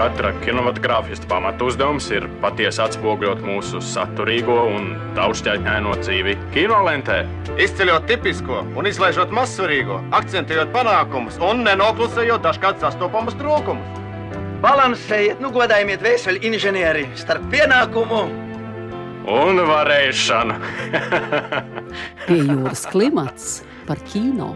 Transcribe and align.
Katra 0.00 0.30
kinematogrāfista 0.40 1.28
pamatuzdevums 1.28 2.06
ir 2.14 2.24
patiesi 2.40 2.80
atspoguļot 2.80 3.42
mūsu 3.44 3.82
saturīgo 3.84 4.56
un 4.70 4.94
daudzšķaitņaino 5.18 5.92
dzīvi 6.00 6.36
kinolentē. 6.54 7.18
Izceļot 7.60 8.06
tipisko 8.08 8.62
un 8.80 8.88
izlaižot 8.88 9.34
mazsvarīgo, 9.36 9.98
akcentējot 10.16 10.72
panākumus 10.72 11.36
un 11.44 11.60
nenoklusējot 11.68 12.46
dažkārt 12.48 12.80
sastopamus 12.80 13.36
trūkumus. 13.42 14.00
Balansējiet, 14.64 15.38
nu 15.44 15.52
godājiet 15.52 16.00
vēseli 16.04 16.42
inženieri 16.48 17.04
starp 17.20 17.44
pienākumu 17.52 18.24
un 19.28 19.62
varēšanu. 19.68 20.56
Pie 22.26 22.40
jūras 22.40 22.88
klimats 22.88 23.60
par 23.88 24.00
kino. 24.08 24.54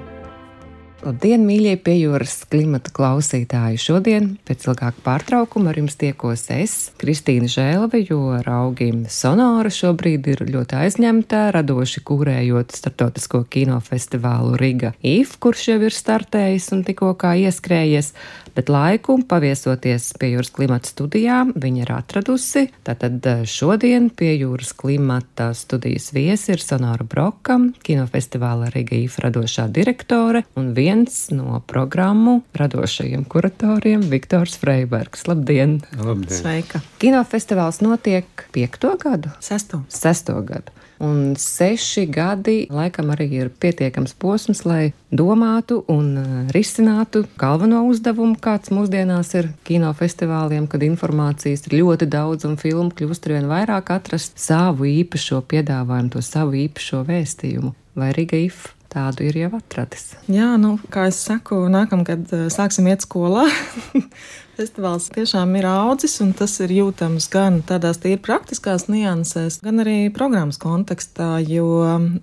Labdien, 1.04 1.42
mīļie 1.44 1.74
pie 1.84 1.98
jūras 1.98 2.46
klimata 2.48 2.88
klausītāji! 2.96 3.76
Šodien, 3.76 4.28
pēc 4.48 4.62
ilgāka 4.64 5.02
pārtraukuma, 5.04 5.68
ar 5.68 5.76
jums 5.76 5.98
tiekos 6.00 6.46
es, 6.54 6.76
Kristīna 6.96 7.44
Žēlve, 7.52 8.00
jo 8.08 8.38
raugiem 8.40 9.02
Sonora 9.12 9.68
šobrīd 9.68 10.30
ir 10.32 10.40
ļoti 10.48 10.78
aizņemta, 10.80 11.42
radoši 11.52 12.00
kūrējot 12.08 12.72
starptautisko 12.78 13.42
kinofestivālu 13.52 14.56
Riga 14.56 14.94
IF, 15.04 15.34
kurš 15.44 15.66
jau 15.74 15.76
ir 15.84 15.92
startējis 15.92 16.70
un 16.72 16.86
tikko 16.88 17.12
kā 17.20 17.34
ieskrējies, 17.42 18.14
bet 18.56 18.72
laiku 18.72 19.18
paviesoties 19.28 20.08
pie 20.16 20.32
jūras 20.38 20.54
klimata 20.56 20.88
studijām 20.88 21.52
viņa 21.52 21.84
ir 21.84 21.94
atradusi. 21.98 22.64
Tātad 22.88 23.20
eh, 23.28 23.44
šodien 23.44 24.08
pie 24.08 24.32
jūras 24.38 24.72
klimata 24.72 25.50
studijas 25.52 26.14
viesi 26.16 26.54
ir 26.56 26.64
Sonora 26.64 27.04
Brokam, 27.04 27.74
kinofestivāla 27.84 28.72
Riga 28.72 28.96
IF 28.96 29.20
radošā 29.20 29.68
direktore 29.68 30.46
un 30.56 30.72
viena 30.72 30.93
viens 30.94 31.30
no 31.30 31.60
programmu 31.66 32.42
radošajiem 32.54 33.24
kuratoriem- 33.24 34.00
Viktors 34.12 34.56
Freibergs. 34.56 35.26
Labdien! 35.26 35.80
Labdien. 35.98 36.40
Sveika! 36.40 36.80
Kinofestivāls 36.98 37.80
notiek 37.82 38.24
piekto 38.52 38.96
gadu? 38.96 39.28
Sesto. 39.40 39.82
Sesto 39.88 40.42
gadu. 40.42 40.70
Un 40.98 41.34
seši 41.36 42.06
gadi 42.06 42.68
laikam 42.70 43.10
arī 43.10 43.26
ir 43.32 43.50
pietiekams 43.50 44.14
posms, 44.14 44.64
lai 44.64 44.92
domātu 45.10 45.82
un 45.88 46.16
uh, 46.16 46.52
risinātu 46.54 47.24
galveno 47.36 47.82
uzdevumu, 47.90 48.38
kāds 48.38 48.70
mūsdienās 48.70 49.34
ir 49.34 49.50
kinofestivāliem, 49.66 50.68
kad 50.70 50.82
informācijas 50.82 51.66
ir 51.66 51.82
ļoti 51.82 52.06
daudz 52.06 52.46
un 52.46 52.56
filmu 52.56 52.94
kļūst 52.94 53.26
ar 53.26 53.32
vien 53.34 53.50
vairāk 53.50 53.90
atrast 53.90 54.38
savu 54.38 54.86
īpašo 54.86 55.42
piedāvājumu, 55.42 56.14
to 56.14 56.22
savu 56.22 56.54
īpašo 56.62 57.02
vēstījumu. 57.10 57.74
Vai 57.98 58.12
Riga 58.14 58.38
IF 58.38 58.73
tādu 58.94 59.26
ir 59.28 59.36
jau 59.44 59.50
atradis. 59.58 60.14
Jā, 60.30 60.54
nu, 60.60 60.76
kā 60.92 61.08
es 61.10 61.18
saku, 61.26 61.64
nākamgad 61.72 62.30
eh, 62.34 62.46
sāksim 62.52 62.88
iet 62.90 63.04
skolā. 63.04 63.46
Festivāls 64.54 65.08
tiešām 65.10 65.56
ir 65.58 65.66
audzis, 65.66 66.14
un 66.22 66.30
tas 66.38 66.52
ir 66.62 66.70
jūtams 66.70 67.26
gan 67.32 67.58
tādās 67.66 67.98
tīri 67.98 68.20
praktiskās 68.22 68.86
niansēs, 68.86 69.58
gan 69.64 69.82
arī 69.82 69.96
programmas 70.14 70.60
kontekstā, 70.62 71.40
jo 71.42 71.66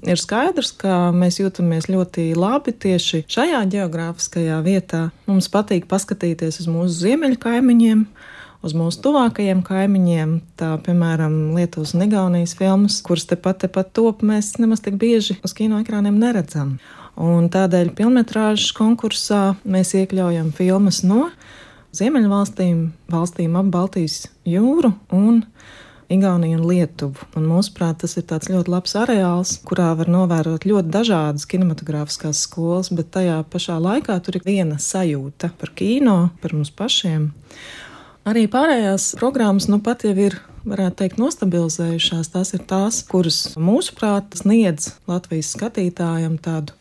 ir 0.08 0.22
skaidrs, 0.22 0.72
ka 0.80 1.10
mēs 1.12 1.42
jūtamies 1.42 1.90
ļoti 1.92 2.30
labi 2.40 2.72
tieši 2.72 3.26
šajā 3.28 3.66
geogrāfiskajā 3.76 4.62
vietā. 4.64 5.10
Mums 5.28 5.52
patīk 5.52 5.92
paskatīties 5.92 6.64
uz 6.64 6.72
mūsu 6.72 7.02
ziemeļu 7.02 7.42
kaimiņiem 7.44 8.08
uz 8.66 8.76
mūsu 8.78 9.02
tuvākajiem 9.06 9.64
kaimiņiem. 9.66 10.36
Tā, 10.60 10.76
piemēram, 10.86 11.54
Lietuvas 11.58 11.96
un 11.98 12.06
Igaunijas 12.06 12.56
filmas, 12.58 13.00
kuras 13.06 13.28
tepat, 13.30 13.64
tepat 13.66 13.94
top, 13.98 14.24
mēs 14.26 14.54
nemaz 14.62 14.84
tik 14.86 15.00
bieži 15.02 15.40
uz 15.44 15.56
kino 15.58 15.82
ekrāniem 15.82 16.20
neredzam. 16.22 16.78
Un 17.22 17.50
tādēļ 17.52 17.92
filmetrāžas 17.98 18.72
konkursā 18.78 19.42
mēs 19.68 19.96
iekļaujam 20.00 20.54
filmas 20.56 21.02
no 21.04 21.28
Ziemeļvalstīm, 21.92 22.86
valstīm 23.12 23.56
ap 23.60 23.72
Baltijas 23.74 24.24
jūru 24.48 24.94
un 25.12 25.42
Igauniju 26.12 26.58
un 26.60 26.64
Lietuvu. 26.68 27.28
Un 27.40 27.46
mūsuprāt, 27.48 28.02
tas 28.04 28.18
ir 28.20 28.26
tāds 28.28 28.50
ļoti 28.52 28.72
labs 28.72 28.96
areāls, 29.00 29.54
kurā 29.68 29.94
var 30.00 30.12
novērot 30.12 30.66
ļoti 30.68 30.92
dažādas 30.92 31.48
kinematogrāfiskās 31.52 32.42
skolas, 32.48 32.90
bet 32.96 33.14
tajā 33.16 33.38
pašā 33.52 33.78
laikā 33.80 34.18
tur 34.24 34.40
ir 34.40 34.48
viena 34.48 34.80
sajūta 34.80 35.54
par 35.60 35.72
kino, 35.76 36.18
par 36.44 36.56
mums 36.56 36.72
pašiem. 36.76 37.30
Arī 38.22 38.46
pārējās 38.52 39.16
programmas 39.18 39.66
nu 39.72 39.80
pat 39.82 40.04
jau 40.06 40.14
ir, 40.14 40.36
varētu 40.62 41.00
teikt, 41.00 41.22
nostabilizējušās. 41.22 42.30
Tās 42.30 42.54
ir 42.54 42.66
tās, 42.70 43.00
kuras 43.10 43.40
mūsuprāt 43.58 44.38
sniedz 44.38 44.92
Latvijas 45.10 45.56
skatītājam 45.56 46.38
tādu 46.38 46.78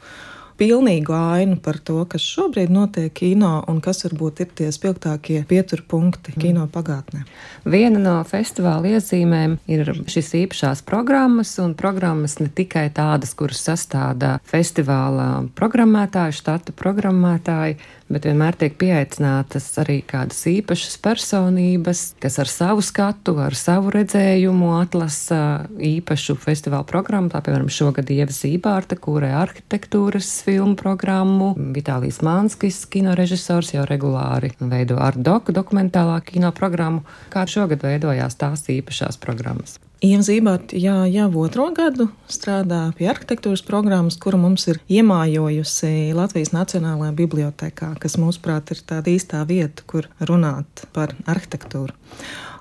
pilnīgu 0.61 1.15
ainu 1.17 1.57
par 1.65 1.79
to, 1.81 2.03
kas 2.05 2.21
šobrīd 2.21 2.69
notiek 2.73 3.15
kino 3.17 3.63
un 3.73 3.79
kas 3.81 4.05
varbūt 4.05 4.43
ir 4.45 4.51
tie 4.59 4.69
spilgtākie 4.75 5.39
pieturpunkti 5.49 6.35
mm. 6.35 6.43
kino 6.43 6.67
pagātnē. 6.69 7.23
Viena 7.65 8.03
no 8.03 8.19
festivāla 8.29 8.99
iezīmēm 8.99 9.57
ir 9.73 9.89
šīs 10.13 10.35
īpašās 10.43 10.85
programmas, 10.85 11.55
un 11.65 11.73
programmas 11.79 12.37
ne 12.43 12.51
tikai 12.53 12.91
tādas, 12.93 13.33
kuras 13.39 13.65
sastāda 13.71 14.37
festivāla 14.51 15.31
programmētāji, 15.57 16.37
štata 16.43 16.77
programmētāji, 16.77 17.81
bet 18.11 18.27
vienmēr 18.27 18.57
tiek 18.59 18.77
pieaicinātas 18.81 19.69
arī 19.81 20.01
kādas 20.07 20.43
īpašas 20.51 20.99
personības, 21.03 22.03
kas 22.23 22.39
ar 22.43 22.51
savu 22.51 22.85
skatu, 22.85 23.37
ar 23.43 23.57
savu 23.59 23.93
redzējumu 23.95 24.73
atlasa 24.81 25.41
īpašu 25.77 26.37
festivāla 26.41 26.87
programmu. 26.89 27.33
Tā 27.33 27.43
piemēram 27.47 27.71
šogad 27.73 28.11
Ieva 28.13 28.35
Zībārta, 28.35 28.99
kūrē 29.01 29.33
arhitektūras 29.43 30.31
filmu 30.47 30.77
programmu, 30.81 31.53
Vitālijas 31.77 32.21
Mānskis, 32.27 32.83
kino 32.91 33.15
režisors 33.19 33.75
jau 33.75 33.87
regulāri 33.89 34.53
veido 34.61 34.99
ar 35.01 35.19
doku 35.19 35.55
dokumentālā 35.57 36.21
kino 36.27 36.53
programmu, 36.57 37.07
kā 37.33 37.47
šogad 37.51 37.87
veidojās 37.87 38.39
tās 38.41 38.67
īpašās 38.71 39.21
programmas. 39.23 39.79
Ieva 40.01 40.25
Zībārta 40.25 40.79
jā, 40.81 40.95
jau 41.13 41.27
otro 41.43 41.67
gadu 41.77 42.07
strādā 42.33 42.87
pie 42.97 43.11
arhitektūras 43.13 43.61
programmas, 43.69 44.17
kuru 44.17 44.39
mums 44.41 44.65
ir 44.73 44.79
iemājojusi 44.89 46.15
Latvijas 46.17 46.55
Nacionālajā 46.57 47.13
bibliotekā, 47.19 47.91
kas, 48.01 48.17
mūsuprāt, 48.17 48.73
ir 48.73 48.81
tāda 48.89 49.13
īstā 49.13 49.43
vieta, 49.45 49.85
kur 49.85 50.09
runāt 50.25 50.87
par 50.97 51.13
arhitektūru. 51.29 51.93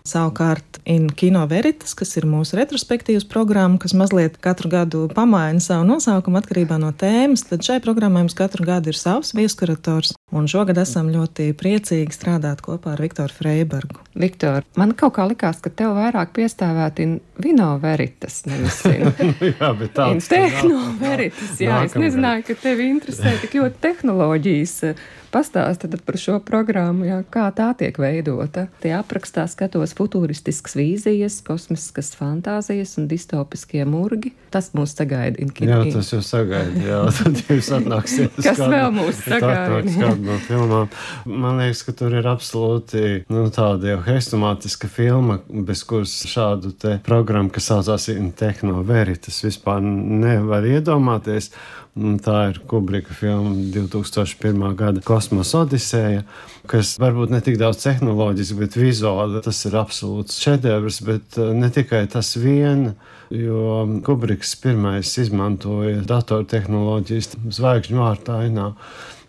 Savukārt, 0.07 0.79
Kino 1.19 1.43
Veritas, 1.49 1.93
kas 1.97 2.15
ir 2.17 2.25
mūsu 2.29 2.57
retrospektīvas 2.57 3.27
programma, 3.29 3.77
kas 3.81 3.93
mazliet 3.97 4.39
katru 4.41 4.71
gadu 4.71 5.03
pamaina 5.13 5.61
savu 5.63 5.85
nosaukumu 5.89 6.39
atkarībā 6.39 6.79
no 6.81 6.89
tēmas, 6.95 7.45
tad 7.49 7.65
šai 7.65 7.77
programmai 7.83 8.23
mums 8.23 8.37
katru 8.37 8.65
gadu 8.67 8.93
ir 8.93 8.97
savs 8.97 9.35
viesurators. 9.37 10.15
Un 10.33 10.47
šogad 10.49 10.77
esam 10.81 11.09
ļoti 11.13 11.51
priecīgi 11.57 12.13
strādāt 12.13 12.63
kopā 12.65 12.93
ar 12.95 13.03
Viktoru 13.03 13.33
Freibergu. 13.33 14.01
Viktor, 14.19 14.65
man 14.79 14.93
kaut 14.97 15.15
kā 15.17 15.25
likās, 15.29 15.61
ka 15.63 15.71
tev 15.73 15.95
vairāk 15.97 16.33
piestāvēti 16.37 17.07
Vino 17.41 17.69
Veritas, 17.81 18.43
nevis 18.49 18.81
jā, 19.61 19.71
bet 19.79 19.95
tāds. 19.97 20.29
Tehno 20.31 20.81
Veritas, 21.01 21.55
jā, 21.61 21.83
es 21.85 21.97
nezināju, 21.97 22.45
ka 22.49 22.57
tevi 22.61 22.89
interesē 22.93 23.37
tik 23.41 23.57
ļoti 23.59 23.81
tehnoloģijas. 23.85 24.75
Pastāstiet 25.29 25.93
par 26.05 26.17
šo 26.17 26.39
programmu, 26.41 27.05
jā, 27.05 27.19
kā 27.29 27.45
tā 27.53 27.69
tiek 27.77 27.95
veidota. 28.01 28.65
Tie 28.81 28.91
aprakstā 28.97 29.45
skatos 29.51 29.93
futuristiskas 29.97 30.73
vīzijas, 30.77 31.39
kosmiskas 31.45 32.15
fantāzijas 32.17 32.95
un 32.97 33.05
distopiskie 33.11 33.83
murgi. 33.85 34.33
Tas 34.49 34.71
mūs 34.73 34.95
sagaida. 34.97 35.45
Jā, 35.61 35.79
tas 35.93 36.09
jau 36.15 36.21
sagaida. 36.25 36.81
Jā, 36.81 37.01
tad 37.19 37.43
jūs 37.45 37.69
atnāksiet. 37.77 38.39
Kas 38.39 38.57
kādu, 38.57 38.71
vēl 38.73 38.95
mūs 38.97 39.21
sagaida? 39.27 40.13
No 40.17 40.39
filmām. 40.47 40.89
Man 41.29 41.61
liekas, 41.61 41.83
ka 41.85 41.93
tur 42.01 42.17
ir 42.17 42.29
absolūti 42.29 43.03
nu, 43.29 43.45
tāda 43.53 43.93
jau 43.93 43.99
hrestomātiska 44.07 44.89
filma, 44.89 45.37
bez 45.49 45.85
kuras 45.85 46.15
šādu 46.29 46.73
te 46.73 46.97
programmu, 47.05 47.53
kas 47.53 47.69
saucās 47.69 48.09
Tehno 48.39 48.81
Veritas, 48.87 49.43
vispār 49.45 49.83
nevar 49.83 50.65
iedomāties. 50.65 51.51
Tā 51.99 52.37
ir 52.47 52.59
Kubrika 52.69 53.11
filma 53.17 53.51
2001. 53.73 54.61
gada 54.79 55.01
Kosmosa 55.03 55.65
Odiseja, 55.65 56.21
kas 56.69 56.93
varbūt 57.01 57.33
ne 57.33 57.41
tik 57.43 57.57
daudz 57.59 57.81
tehnoloģiski, 57.83 58.55
bet 58.61 58.77
vizuāli 58.79 59.41
tas 59.43 59.59
ir 59.67 59.75
absolūts 59.81 60.39
šedevrs, 60.39 61.01
bet 61.07 61.39
eh, 61.41 61.51
ne 61.57 61.71
tikai 61.73 62.05
tas 62.11 62.35
vien. 62.39 62.93
Jo 63.29 63.83
Kubriks 64.05 64.55
pirmais 64.61 65.11
izmantoja 65.21 65.99
datortehnoloģijas 66.07 67.35
zvaigžņu 67.59 67.99
vārtainā 67.99 68.71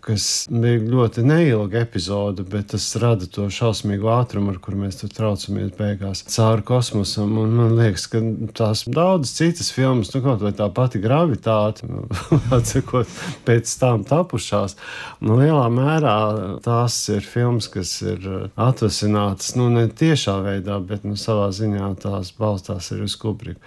kas 0.01 0.25
bija 0.51 0.79
ļoti 0.81 1.23
neilga 1.25 1.81
epizode, 1.85 2.43
bet 2.47 2.71
tas 2.73 2.85
rada 3.01 3.27
to 3.29 3.45
šausmīgu 3.53 4.09
ātrumu, 4.11 4.53
ar 4.53 4.59
kuru 4.63 4.81
mēs 4.83 4.99
tur 5.01 5.11
traucamies 5.13 5.71
beigās 5.77 6.23
cauri 6.31 6.65
kosmosam. 6.67 7.35
Un 7.41 7.53
man 7.59 7.75
liekas, 7.77 8.07
ka 8.11 8.21
tās 8.57 8.83
daudzas 8.89 9.35
citas 9.37 9.71
filmas, 9.75 10.11
nu, 10.15 10.23
kaut 10.25 10.43
vai 10.45 10.53
tā 10.57 10.67
pati 10.73 11.01
gravitāte, 11.03 11.87
nu, 11.89 12.07
atsakot, 12.57 13.09
pēc 13.47 13.77
tam 13.81 14.05
tapušās, 14.07 14.77
nu, 15.21 15.37
lielā 15.41 15.67
mērā 15.73 16.17
tās 16.65 16.97
ir 17.13 17.25
filmas, 17.25 17.69
kas 17.71 17.93
ir 18.03 18.27
atvasinātas, 18.55 19.55
nu, 19.59 19.69
ne 19.73 19.87
tiešā 19.87 20.39
veidā, 20.45 20.81
bet, 20.83 21.07
nu, 21.07 21.17
savā 21.19 21.51
ziņā 21.55 21.95
tās 22.01 22.33
balstās 22.37 22.93
arī 22.95 23.09
uz 23.09 23.17
Kubriku. 23.21 23.61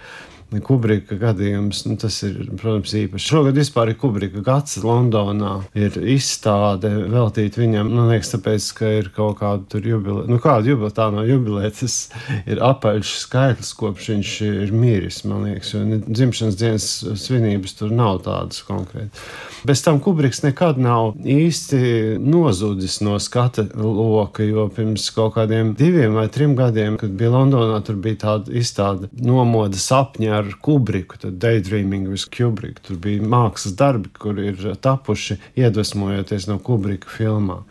Kubrika 0.63 1.17
gadījums, 1.19 1.83
nu, 1.89 1.97
tas 1.99 2.17
ir, 2.27 2.37
protams, 2.59 2.93
īpašs. 2.99 3.27
Šogad 3.31 3.59
vispār 3.59 3.91
ir 3.91 3.99
Kubrika 3.99 4.43
gads 4.45 4.77
Londonā. 4.83 5.57
Ir 5.77 5.97
izstāde 6.15 6.91
veltīta 7.11 7.61
viņam, 7.61 7.91
man 7.91 8.11
liekas, 8.13 8.33
tāpēc, 8.35 8.69
ka 8.77 8.91
ir 8.99 9.09
kaut 9.15 9.39
kāda 9.41 9.65
tur 9.71 9.87
jubilē, 9.87 10.25
nu 10.31 10.39
kāda 10.43 10.71
jubilē, 10.71 10.91
tā 10.95 11.09
nav 11.13 11.27
jubilē, 11.29 11.69
tas 11.75 11.97
ir 12.45 12.61
apaļš 12.63 13.15
skaitlis, 13.23 13.73
kopš 13.79 14.11
viņš 14.13 14.35
ir 14.49 14.75
miris, 14.75 15.23
man 15.27 15.47
liekas, 15.49 15.73
jo 15.75 15.83
dzimšanas 16.05 16.59
dienas 16.59 16.89
svinības 17.25 17.77
tur 17.79 17.93
nav 17.95 18.21
tādas 18.25 18.63
konkrēti. 18.67 19.25
Bez 19.65 19.81
tam 19.81 19.97
Kubriks 20.03 20.43
nekad 20.43 20.77
nav 20.77 21.15
īsti 21.25 22.19
nozudis 22.21 22.99
no 23.01 23.17
skata 23.19 23.65
loka, 23.73 24.45
jo 24.45 24.67
pirms 24.69 25.07
kaut 25.15 25.33
kādiem 25.39 25.73
diviem 25.77 26.13
vai 26.19 26.27
trim 26.29 26.53
gadiem, 26.57 26.99
kad 27.01 27.15
bija 27.17 27.31
Londonā, 27.33 27.79
tur 27.85 27.97
bija 28.01 28.19
tāda 28.25 28.53
izstāde 28.53 29.09
nomoda 29.17 29.79
sapņa 29.81 30.35
ar 30.37 30.44
Kubriku, 30.61 31.17
tad 31.21 31.39
Daydreaming 31.41 32.07
with 32.11 32.29
Kubrick. 32.33 32.81
Tur 32.85 32.99
bija 33.01 33.23
mākslas 33.25 33.75
darbi, 33.79 34.11
kur 34.19 34.39
ir 34.41 34.61
tapuši 34.81 35.39
iedvesmojoties 35.57 36.47
no 36.51 36.59
Kubrika 36.63 37.11
filmām. 37.11 37.65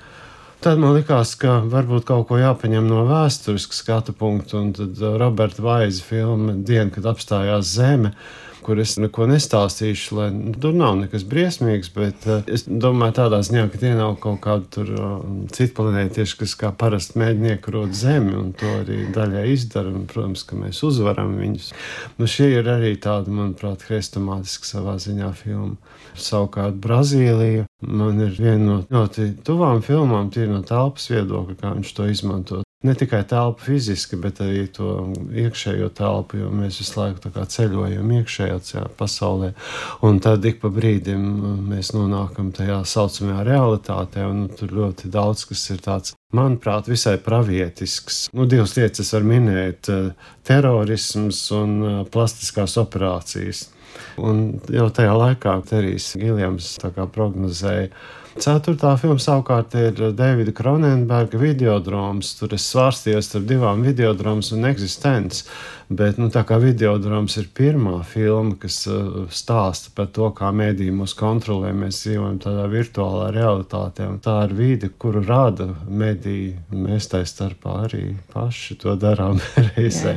Tad 0.65 0.81
man 0.81 0.95
likās, 0.97 1.35
ka 1.37 1.59
varbūt 1.69 2.07
kaut 2.09 2.29
ko 2.31 2.39
jāpaņem 2.41 2.87
no 2.89 3.03
vēsturiskā 3.09 3.77
skatu 3.77 4.15
punkta, 4.17 4.63
un 4.63 4.73
tad 4.73 5.01
Roberta 5.21 5.61
Vaiza 5.65 6.05
filma 6.07 6.55
Diena, 6.57 6.89
kad 6.95 7.05
apstājās 7.11 7.75
Zeme 7.77 8.15
kur 8.65 8.81
es 8.83 8.97
neko 9.01 9.29
nestāstīšu, 9.31 10.17
lai 10.19 10.29
nu, 10.35 10.55
tur 10.61 10.75
nav 10.77 10.97
nekas 11.01 11.27
briesmīgs. 11.29 11.91
Bet 11.95 12.27
uh, 12.29 12.43
es 12.51 12.67
domāju, 12.67 13.17
tādā 13.21 13.41
ziņā, 13.47 13.67
ka 13.73 13.81
tie 13.83 13.93
nav 13.99 14.17
kaut 14.23 14.41
kādi 14.45 14.71
tur 14.77 14.93
uh, 14.95 15.13
citi 15.55 15.75
planētieši, 15.77 16.39
kas 16.43 16.57
kā 16.61 16.73
parasti 16.81 17.21
mēģina 17.23 17.55
iekarot 17.57 17.95
Zemi, 17.97 18.35
un 18.41 18.53
to 18.59 18.71
arī 18.81 19.05
daļai 19.15 19.47
izdara. 19.53 19.93
Un, 19.95 20.09
protams, 20.11 20.47
ka 20.49 20.59
mēs 20.59 20.83
uzvaram 20.87 21.37
viņus. 21.41 21.71
Nu, 22.19 22.29
šie 22.31 22.51
ir 22.59 22.71
arī 22.73 22.95
tādi, 23.01 23.35
manuprāt, 23.35 23.87
hrestomātiski 23.89 24.73
savā 24.73 24.97
ziņā 25.03 25.31
filma. 25.39 25.77
Savukārt 26.15 26.77
Brazīlija 26.83 27.69
man 27.85 28.21
ir 28.23 28.37
viena 28.39 28.65
no 28.65 28.77
ļoti 28.91 29.33
tuvām 29.47 29.83
filmām, 29.85 30.31
tīri 30.35 30.53
no 30.53 30.63
telpas 30.67 31.11
viedokļa, 31.13 31.59
kā 31.61 31.75
viņš 31.77 31.97
to 31.97 32.11
izmanto 32.11 32.64
ne 32.85 32.95
tikai 32.95 33.23
telpu 33.29 33.65
fiziski, 33.65 34.19
bet 34.21 34.41
arī 34.45 34.67
to 34.73 34.91
iekšējo 35.33 35.89
telpu, 35.97 36.39
jo 36.43 36.51
mēs 36.53 36.81
visu 36.83 37.01
laiku 37.01 37.33
ceļojam 37.33 38.11
iekšējā 38.19 38.85
pasaulē. 38.99 39.53
Un 40.05 40.21
tad 40.25 40.45
ik 40.45 40.61
pa 40.63 40.71
brīdim 40.73 41.25
mēs 41.71 41.95
nonākam 41.97 42.53
tajā 42.55 42.83
saucamajā 42.89 43.47
realitātē, 43.49 44.27
un 44.29 44.49
tur 44.53 44.75
ļoti 44.77 45.11
daudz 45.13 45.47
kas 45.51 45.65
ir 45.75 45.81
tāds. 45.85 46.17
Manuprāt, 46.35 46.89
visai 46.91 47.15
pravietisks. 47.23 48.27
Nu, 48.35 48.49
divas 48.51 48.75
lietas 48.77 49.13
var 49.15 49.23
minēt- 49.23 49.89
terorisms 50.49 51.47
un 51.55 52.05
plastiskās 52.11 52.77
operācijas. 52.81 53.69
Un 54.19 54.61
jau 54.71 54.89
tajā 54.91 55.15
laikā 55.15 55.55
Terijs 55.69 56.15
Giljams 56.19 56.77
prognozēja, 57.15 57.91
Ceturtā 58.35 58.97
filma 58.99 59.23
savukārt 59.23 59.77
ir 59.79 60.01
Davida 60.19 60.51
Kronenberga 60.51 61.39
videodroms. 61.39 62.33
Tur 62.35 62.57
es 62.57 62.65
svārstījos 62.67 63.29
starp 63.31 63.47
divām 63.47 63.85
videodromas 63.87 64.51
un 64.57 64.67
eksistenci. 64.67 65.45
Bet 65.95 66.19
nu, 66.19 66.31
tā 66.33 66.43
kā 66.49 66.57
videodroms 66.59 67.37
ir 67.39 67.47
pirmā 67.55 67.99
filma, 68.09 68.57
kas 68.59 68.81
uh, 68.91 69.29
stāsta 69.31 69.93
par 69.95 70.09
to, 70.17 70.31
kā 70.35 70.49
mēdīji 70.57 70.97
mūs 70.97 71.15
kontrolē, 71.19 71.71
mēs 71.77 72.01
dzīvojam 72.03 72.41
tādā 72.43 72.65
virtuālā 72.73 73.29
realitātē. 73.37 74.09
Tā 74.25 74.39
ir 74.49 74.57
vide, 74.59 74.91
kuru 74.99 75.23
rada 75.29 75.69
mediji. 75.87 76.57
Mēs 76.75 77.13
tā 77.13 77.23
starpā 77.29 77.85
arī 77.85 78.17
paši 78.33 78.81
to 78.83 78.97
darām 78.99 79.39
reizē. 79.77 80.17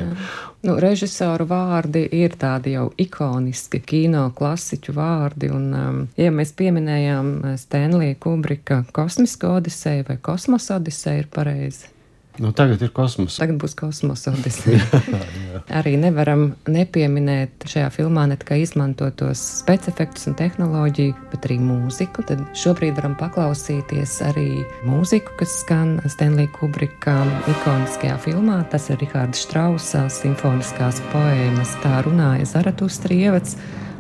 Nu, 0.66 0.74
režisoru 0.82 1.46
vārdi 1.46 2.02
ir 2.18 2.34
tādi 2.40 2.74
jau 2.74 2.88
ikoniski 2.98 3.80
kino 3.86 4.24
klasiķu 4.38 4.96
vārdi. 4.98 5.52
Un, 5.54 5.68
um, 5.78 6.00
ja 6.18 6.32
mēs 6.34 6.56
pieminējām 6.58 7.30
Stanlija 7.62 8.18
Kubrika 8.24 8.82
kosmisko 8.96 9.58
odiseju 9.60 10.08
vai 10.10 10.18
kosmosa 10.18 10.80
odiseju, 10.82 11.26
ir 11.26 11.30
pareizi. 11.34 11.97
Nu, 12.40 12.52
tagad 12.54 12.82
ir 12.86 12.92
kosmosa. 12.94 13.42
Tagad 13.42 13.58
būs 13.62 13.74
kosmosa 13.78 14.34
odisija. 14.36 14.84
arī 15.80 15.96
nevaram 15.98 16.52
nepieminēt 16.70 17.66
šajā 17.70 17.88
filmā 17.96 18.28
ne 18.30 18.38
tikai 18.38 18.60
izmantotos 18.62 19.42
specifektus 19.64 20.30
un 20.30 20.38
tehnoloģiju, 20.38 21.16
bet 21.32 21.48
arī 21.50 21.58
mūziku. 21.64 22.26
Tad 22.30 22.44
šobrīd 22.58 23.00
varam 23.00 23.18
paklausīties 23.18 24.20
arī 24.30 24.48
mūziku, 24.86 25.34
kas 25.42 25.58
skan 25.64 25.98
Stanley 26.06 26.50
Kubrika 26.60 27.18
ikoniskajā 27.56 28.20
filmā. 28.28 28.62
Tas 28.72 28.92
ir 28.94 29.02
Rihards 29.02 29.42
Strausa 29.48 30.06
simfoniskās 30.14 31.02
poēmas 31.12 31.74
Tā 31.82 32.02
runāja 32.06 32.46
Zaratustri 32.50 33.24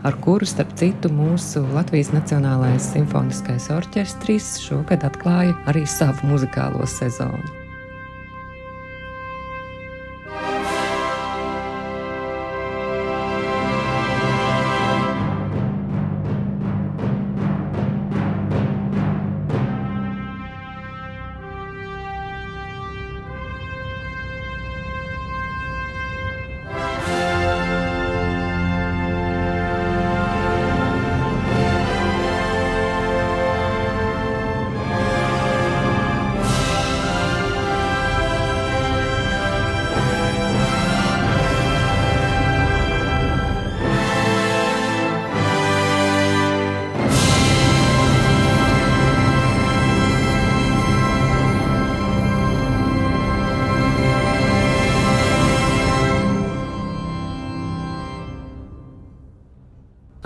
ar 0.07 0.15
kuru, 0.23 0.45
starp 0.47 0.73
citu, 0.79 1.11
mūsu 1.13 1.65
Latvijas 1.75 2.13
Nacionālais 2.15 2.91
simfoniskais 2.93 3.69
orķestris 3.73 4.57
šogad 4.65 5.05
atklāja 5.07 5.55
arī 5.69 5.85
savu 5.89 6.31
muzikālo 6.31 6.85
sezonu. 6.89 7.66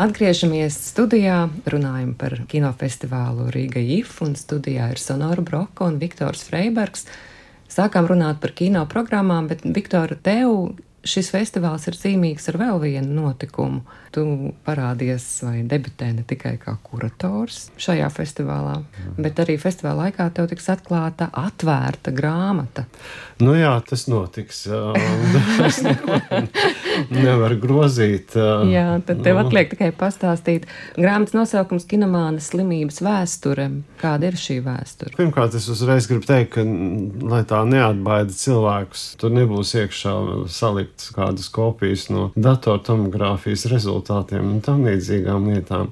Atgriežamies 0.01 0.73
studijā, 0.81 1.43
runājam 1.69 2.15
par 2.17 2.33
kinofestivālu 2.49 3.51
Rīga 3.53 3.83
IF, 3.99 4.15
un 4.25 4.31
studijā 4.33 4.87
ir 4.95 4.97
Sonora 4.97 5.43
Broka 5.45 5.85
un 5.85 5.99
Viktors 6.01 6.41
Freibergs. 6.47 7.03
Sākām 7.69 8.07
runāt 8.09 8.39
par 8.41 8.55
kino 8.57 8.81
programmām, 8.89 9.45
bet 9.51 9.61
Viktora, 9.61 10.17
tev 10.17 10.71
šis 11.05 11.29
festivāls 11.35 11.85
ir 11.85 11.99
zīmīgs 11.99 12.49
ar 12.49 12.57
vēl 12.63 12.81
vienu 12.81 13.13
notikumu. 13.19 13.83
Tu 14.11 14.21
parādies 14.67 15.23
vai 15.45 15.61
debitē 15.63 16.09
ne 16.11 16.25
tikai 16.27 16.57
kā 16.59 16.73
kurators 16.83 17.69
šajā 17.79 18.09
festivālā, 18.11 18.81
mm. 18.81 19.13
bet 19.23 19.37
arī 19.39 19.55
festivāla 19.61 20.09
laikā 20.09 20.25
tev 20.35 20.49
tiks 20.51 20.67
atklāta 20.73 21.29
atvērta 21.31 22.11
grāmata. 22.11 22.83
Nu 23.39 23.55
jā, 23.55 23.71
tas 23.87 24.07
notiks. 24.11 24.65
Es 25.61 25.79
nevaru 27.11 27.55
grozīt. 27.61 28.33
Jā, 28.67 28.97
tad 29.05 29.21
tev 29.23 29.37
nu. 29.37 29.45
atliek 29.45 29.69
tikai 29.71 29.91
pastāstīt. 29.95 30.65
Grāmatas 30.97 31.35
nosaukums 31.37 31.85
Kinomāna 31.87 32.41
slimības 32.43 32.99
vēsture. 33.05 33.67
Kāda 34.01 34.31
ir 34.31 34.39
šī 34.39 34.57
vēsture? 34.65 35.13
Pirmkārt, 35.15 35.55
es 35.55 35.69
uzreiz 35.71 36.09
gribu 36.09 36.27
teikt, 36.27 36.57
ka, 36.57 36.65
lai 37.31 37.43
tā 37.47 37.61
neatbaida 37.69 38.35
cilvēkus, 38.35 39.05
tur 39.21 39.33
nebūs 39.35 39.75
iekšā 39.79 40.15
saliktas 40.51 41.13
kādas 41.15 41.47
kopijas 41.53 42.09
no 42.11 42.29
datortomogrāfijas 42.35 43.69
rezultātiem 43.71 44.00
rezultātiem 44.01 44.55
un 44.55 44.61
tam 44.61 44.85
līdzīgām 44.85 45.49
lietām. 45.51 45.91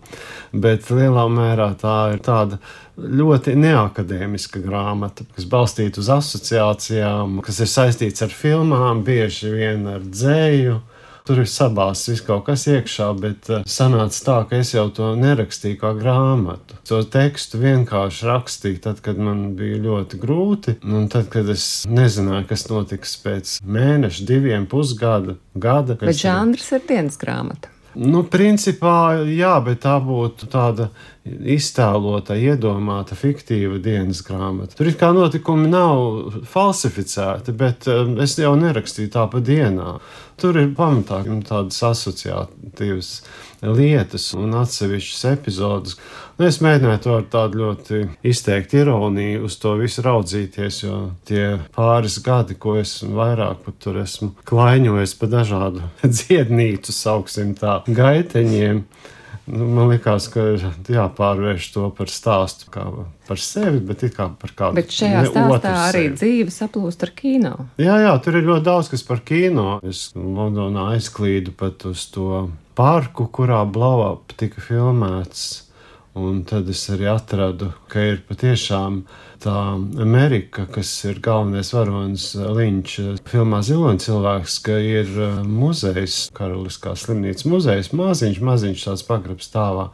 Bet 0.52 0.90
lielā 0.90 1.28
mērā 1.30 1.76
tā 1.80 2.14
ir 2.14 2.20
tāda 2.20 2.60
ļoti 2.98 3.56
neakadēmiska 3.56 4.60
grāmata, 4.60 5.26
kas 5.36 5.46
balstīta 5.46 6.00
uz 6.02 6.10
asociācijām, 6.10 7.42
kas 7.42 7.60
ir 7.60 7.68
saistīts 7.68 8.22
ar 8.22 8.30
filmām, 8.30 9.04
bieži 9.04 9.52
vien 9.54 9.88
ar 9.88 10.02
dzēju. 10.02 10.82
Tur 11.30 11.44
ir 11.44 11.46
sabāzts 11.46 12.24
kaut 12.26 12.48
kas 12.48 12.64
iekšā, 12.66 13.12
bet 13.22 13.50
uh, 13.54 13.62
sanāca 13.70 14.24
tā, 14.26 14.38
ka 14.50 14.62
es 14.64 14.72
jau 14.74 14.88
to 14.90 15.12
nerakstīju 15.14 15.78
kā 15.78 15.92
grāmatu. 15.94 16.80
To 16.90 17.04
tekstu 17.06 17.62
vienkārši 17.62 18.26
rakstīju 18.26 18.82
tad, 18.82 19.04
kad 19.06 19.22
man 19.22 19.52
bija 19.60 19.78
ļoti 19.84 20.18
grūti, 20.18 20.80
un 20.90 21.06
tad, 21.14 21.30
kad 21.30 21.52
es 21.54 21.86
nezināju, 21.86 22.48
kas 22.50 22.66
notiks 22.72 23.14
pēc 23.22 23.60
mēneša, 23.62 24.26
diviem, 24.26 24.66
pusgada, 24.72 25.38
gada. 25.54 26.00
Bet 26.02 26.18
žanrs 26.18 26.72
ir 26.74 26.88
dienas 26.90 27.22
grāmata. 27.22 27.70
Nu, 28.00 28.22
principā, 28.32 29.26
jā, 29.28 29.58
bet 29.64 29.82
tā 29.84 29.98
būtu 30.00 30.48
tāda 30.52 30.88
iztēlota, 31.28 32.38
iedomāta, 32.40 33.18
fiktīva 33.20 33.80
dienas 33.84 34.22
grāmata. 34.24 34.78
Tur 34.78 34.88
it 34.92 35.00
kā 35.02 35.10
notikumi 35.16 35.68
nav 35.68 36.38
falsificēti, 36.48 37.56
bet 37.60 37.90
um, 37.92 38.16
es 38.24 38.38
jau 38.40 38.54
nerakstīju 38.60 39.12
tā 39.18 39.26
pa 39.32 39.44
dienā. 39.44 39.98
Tur 40.40 40.62
ir 40.62 40.72
pamatā 40.78 41.26
nu, 41.28 41.42
tādas 41.44 41.82
asociatīvas 41.90 43.12
lietas 43.62 44.32
un 44.38 44.56
atsevišķas 44.60 45.26
epizodes. 45.34 45.98
Nu, 46.40 46.48
es 46.48 46.62
mēģināju 46.64 47.04
to 47.04 47.16
ar 47.18 47.28
tādu 47.32 47.62
ļoti 47.64 48.02
izteiktu 48.32 48.80
ironiju 48.84 49.44
uz 49.50 49.58
to 49.60 49.74
visu 49.80 50.04
raudzīties, 50.06 50.84
jo 50.86 51.00
tie 51.28 51.58
pāris 51.76 52.20
gadi, 52.24 52.56
ko 52.56 52.78
es 52.80 53.00
vairāk 53.04 53.66
pat 53.66 53.80
tur 53.84 54.00
esmu 54.00 54.32
klaiņojis 54.48 55.16
pa 55.20 55.32
dažādu 55.36 55.88
dziednīcu, 56.18 56.96
sauksim 56.96 57.56
tā, 57.60 57.82
gaiteņiem. 57.88 58.86
Nu, 59.50 59.66
man 59.66 59.88
liekas, 59.90 60.28
ka 60.30 60.44
ir 60.54 60.64
jāpārvērš 60.94 61.72
to 61.74 61.88
par 61.98 62.12
stāstu 62.14 62.68
kā 62.70 62.84
par 63.26 63.42
sevi, 63.42 63.80
bet 63.82 64.04
kā 64.14 64.28
par 64.38 64.54
kādu. 64.54 64.78
Bet 64.78 64.94
šajā 64.94 65.24
stāstā 65.26 65.72
arī 65.88 66.04
sevi. 66.06 66.18
dzīve 66.20 66.54
saplūst 66.54 67.06
ar 67.08 67.14
kino. 67.18 67.54
Jā, 67.82 67.96
jā, 68.06 68.12
tur 68.22 68.38
ir 68.38 68.46
ļoti 68.46 68.68
daudz 68.68 68.92
kas 68.94 69.04
par 69.08 69.24
kino. 69.26 69.80
Es 69.82 70.12
Londonā 70.14 70.92
aizklīdu 70.94 71.56
pat 71.58 71.88
uz 71.90 72.06
to 72.14 72.46
parku, 72.80 73.28
kurā 73.28 73.66
Blauap 73.68 74.32
tika 74.40 74.64
filmēts. 74.64 75.66
Un 76.20 76.42
tad 76.44 76.68
es 76.72 76.82
arī 76.90 77.06
atradu, 77.12 77.70
ka 77.88 78.02
ir 78.02 78.24
patiešām 78.28 79.04
tā 79.40 79.56
Amerika, 80.02 80.66
kas 80.68 80.90
ir 81.06 81.20
galvenais 81.24 81.70
varonis 81.72 82.32
Līņš 82.34 82.96
filmā 83.30 83.60
Ziloņa 83.64 84.04
cilvēks, 84.04 84.56
ka 84.66 84.80
ir 84.84 85.12
uh, 85.14 85.38
muzejs, 85.46 86.18
Karaliskā 86.36 86.96
slimnīcas 86.98 87.46
muzejs, 87.48 87.92
maziņš, 87.96 88.42
maziņš 88.50 88.88
tāds 88.90 89.06
pagrabs 89.08 89.52
stāvā, 89.52 89.86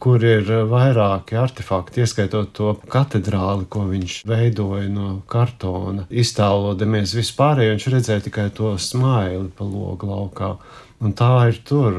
kur 0.00 0.22
ir 0.24 0.48
vairāki 0.70 1.36
artefakti, 1.40 2.04
ieskaitot 2.06 2.54
to 2.56 2.72
katedrāli, 2.92 3.66
ko 3.68 3.88
viņš 3.90 4.22
veidoja 4.30 4.88
no 4.92 5.10
kartona. 5.28 6.06
Iztēlodamies 6.08 7.16
vispārējo, 7.18 7.74
viņš 7.74 7.92
redzēja 7.98 8.28
tikai 8.30 8.48
to 8.54 8.76
smaili 8.80 9.50
pa 9.56 9.66
logu 9.66 10.14
laukā. 10.14 10.54
Un 10.96 11.12
tā 11.12 11.28
ir 11.50 11.58
tur, 11.66 11.96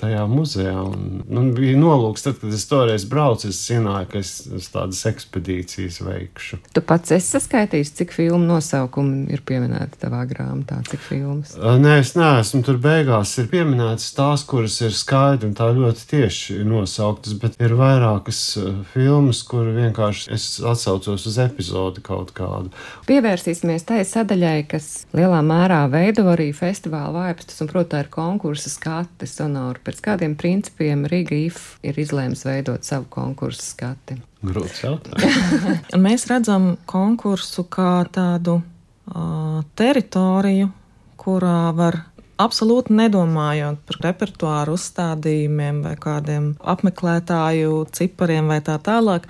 tajā 0.00 0.24
muzejā. 0.26 0.74
Un, 0.82 1.20
man 1.30 1.52
bija 1.54 1.76
nolūks, 1.78 2.24
tad, 2.26 2.40
kad 2.40 2.54
es 2.56 2.64
toreiz 2.66 3.04
braucu, 3.06 3.52
es 3.52 3.60
zināju, 3.68 4.08
ka 4.10 4.18
es, 4.18 4.32
tādas 4.72 5.04
ekspedīcijas 5.06 6.00
veikšu. 6.02 6.58
Tu 6.74 6.82
pats 6.82 7.14
esi 7.14 7.36
saskaitījis, 7.36 7.92
cik 8.00 8.14
filmu 8.16 8.42
nosaukumu 8.48 9.28
ir 9.30 9.44
pieminēti 9.46 10.00
tavā 10.02 10.24
grāmatā, 10.26 10.80
cik 10.90 11.04
filmas? 11.06 11.54
Nē, 11.54 12.00
es 12.02 12.16
neesmu 12.18 12.64
tur 12.66 12.80
beigās. 12.82 13.36
Ir 13.38 13.46
pieminētas 13.52 14.08
tās, 14.18 14.42
kuras 14.48 14.80
ir 14.82 14.96
skaidri 14.96 15.52
un 15.52 15.54
tā 15.58 15.70
ļoti 15.76 16.08
tieši 16.16 16.58
nosauktas, 16.66 17.38
bet 17.38 17.60
ir 17.62 17.76
vairākas 17.78 18.42
filmas, 18.90 19.44
kur 19.46 19.70
vienkārši 19.76 20.34
es 20.34 20.48
atsaucos 20.66 21.28
uz 21.30 21.38
epizodi 21.46 22.02
kaut 22.02 22.34
kādu. 22.34 22.74
Pievērsīsimies 23.06 23.86
tai 23.86 24.02
sadaļai, 24.08 24.58
kas 24.74 24.90
lielā 25.14 25.44
mērā 25.46 25.84
veido 25.94 26.26
arī 26.34 26.50
festivāla 26.56 27.14
vaipstus 27.14 27.62
un, 27.62 27.70
protams, 27.70 28.15
konkursa 28.16 28.72
skati 28.72 29.28
sonoru. 29.28 29.82
Pēc 29.84 30.00
kādiem 30.04 30.36
principiem 30.40 31.04
Riga 31.10 31.36
IF 31.36 31.76
ir 31.86 31.98
izlēms 32.00 32.46
veidot 32.48 32.86
savu 32.86 33.08
konkursu 33.12 33.62
skati? 33.64 34.18
Grūts 34.46 34.82
jautājums. 34.84 35.94
Mēs 36.06 36.26
redzam 36.30 36.74
konkursu 36.88 37.66
kā 37.68 38.00
tādu 38.12 38.58
uh, 38.62 39.62
teritoriju, 39.78 40.72
kurā 41.20 41.60
var 41.76 42.02
absolūti 42.40 42.94
nedomājot 42.96 43.80
par 43.88 44.00
repertuāru 44.04 44.76
uzstādījumiem 44.76 45.80
vai 45.84 45.94
kādiem 46.00 46.50
apmeklētāju 46.60 47.86
cipariem 47.96 48.50
vai 48.52 48.60
tā 48.64 48.76
tālāk, 48.82 49.26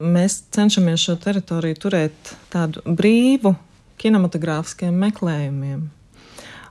mēs 0.00 0.42
cenšamies 0.52 1.06
šo 1.06 1.16
teritoriju 1.20 1.80
turēt 1.80 2.34
tādu 2.52 2.84
brīvu 2.84 3.54
kinematogrāfiskiem 4.00 4.96
meklējumiem. 5.06 5.88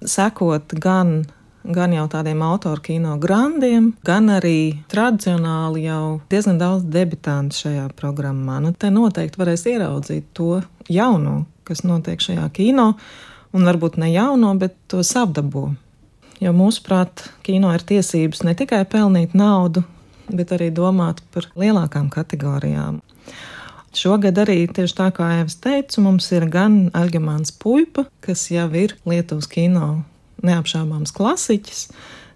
Sekot 0.06 0.74
gan 0.82 1.20
gan 1.64 1.94
jau 1.94 2.06
tādiem 2.10 2.42
autoru 2.46 2.82
kino 2.84 3.16
grandiem, 3.22 3.92
gan 4.06 4.30
arī 4.32 4.80
tradicionāli 4.92 5.86
jau 5.88 6.20
diezgan 6.32 6.60
daudz 6.62 6.88
debitantu 6.88 7.64
šajā 7.64 7.88
programmā. 8.00 8.60
Nu, 8.64 8.74
te 8.74 8.92
noteikti 8.94 9.42
varēs 9.42 9.66
ieraudzīt 9.70 10.32
to 10.38 10.62
jauno, 10.90 11.44
kas 11.68 11.84
notiek 11.84 12.22
šajā 12.24 12.48
kino, 12.56 12.94
un 13.54 13.68
varbūt 13.68 14.00
ne 14.02 14.12
jauno, 14.14 14.56
bet 14.60 14.78
to 14.92 15.04
savdabo. 15.06 15.70
Jo 16.40 16.54
mūsuprāt, 16.56 17.26
kino 17.44 17.74
ir 17.76 17.84
tiesības 17.84 18.46
ne 18.48 18.56
tikai 18.56 18.86
pelnīt 18.88 19.36
naudu, 19.36 19.84
bet 20.32 20.54
arī 20.56 20.70
domāt 20.72 21.20
par 21.34 21.50
lielākām 21.60 22.08
kategorijām. 22.14 23.02
Šogad 24.00 24.38
arī 24.38 24.68
tieši 24.70 24.96
tā 24.96 25.08
kā 25.12 25.28
es 25.42 25.58
teicu, 25.60 26.04
mums 26.06 26.30
ir 26.32 26.46
gan 26.54 26.92
Algemāns 26.96 27.52
Puipa, 27.52 28.06
kas 28.22 28.46
jau 28.54 28.68
ir 28.78 28.94
Lietuvas 29.10 29.50
kino 29.50 30.04
neapšaubāms 30.46 31.14
klasiķis, 31.16 31.86